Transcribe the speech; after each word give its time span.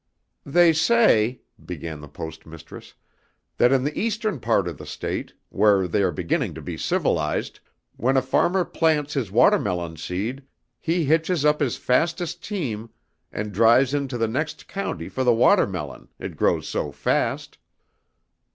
"They 0.47 0.73
say," 0.73 1.41
began 1.63 2.01
the 2.01 2.07
Post 2.07 2.47
Mistress, 2.47 2.95
"that 3.57 3.71
in 3.71 3.83
the 3.83 3.95
Eastern 3.95 4.39
part 4.39 4.67
of 4.67 4.79
the 4.79 4.85
State, 4.87 5.35
where 5.49 5.87
they 5.87 6.01
are 6.01 6.09
beginning 6.11 6.55
to 6.55 6.61
be 6.63 6.75
civilized, 6.75 7.59
when 7.97 8.17
a 8.17 8.23
farmer 8.23 8.65
plants 8.65 9.13
his 9.13 9.29
watermelon 9.31 9.97
seed, 9.97 10.43
he 10.79 11.05
hitches 11.05 11.45
up 11.45 11.59
his 11.59 11.77
fastest 11.77 12.43
team 12.43 12.89
and 13.31 13.51
drives 13.53 13.93
into 13.93 14.17
the 14.17 14.27
next 14.27 14.67
county 14.67 15.07
for 15.07 15.23
the 15.23 15.35
watermelon, 15.35 16.07
it 16.17 16.35
grows 16.35 16.67
so 16.67 16.91
fast. 16.91 17.59